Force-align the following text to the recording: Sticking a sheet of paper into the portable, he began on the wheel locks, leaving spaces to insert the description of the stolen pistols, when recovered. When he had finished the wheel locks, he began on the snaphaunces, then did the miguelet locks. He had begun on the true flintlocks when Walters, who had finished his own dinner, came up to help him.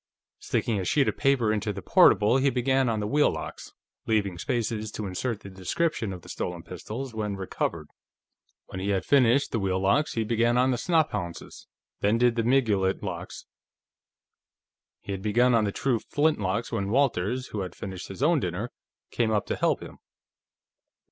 Sticking 0.39 0.79
a 0.79 0.83
sheet 0.83 1.07
of 1.07 1.15
paper 1.15 1.53
into 1.53 1.71
the 1.71 1.83
portable, 1.83 2.37
he 2.37 2.49
began 2.49 2.89
on 2.89 2.99
the 3.01 3.05
wheel 3.05 3.31
locks, 3.31 3.71
leaving 4.07 4.39
spaces 4.39 4.91
to 4.93 5.05
insert 5.05 5.41
the 5.41 5.49
description 5.51 6.11
of 6.11 6.23
the 6.23 6.27
stolen 6.29 6.63
pistols, 6.63 7.13
when 7.13 7.35
recovered. 7.35 7.87
When 8.65 8.79
he 8.79 8.89
had 8.89 9.05
finished 9.05 9.51
the 9.51 9.59
wheel 9.59 9.79
locks, 9.79 10.13
he 10.13 10.23
began 10.23 10.57
on 10.57 10.71
the 10.71 10.79
snaphaunces, 10.79 11.67
then 11.99 12.17
did 12.17 12.35
the 12.35 12.41
miguelet 12.41 13.03
locks. 13.03 13.45
He 15.01 15.11
had 15.11 15.21
begun 15.21 15.53
on 15.53 15.65
the 15.65 15.71
true 15.71 15.99
flintlocks 15.99 16.71
when 16.71 16.89
Walters, 16.89 17.49
who 17.49 17.59
had 17.59 17.75
finished 17.75 18.07
his 18.07 18.23
own 18.23 18.39
dinner, 18.39 18.71
came 19.11 19.29
up 19.29 19.45
to 19.45 19.55
help 19.55 19.83
him. 19.83 19.99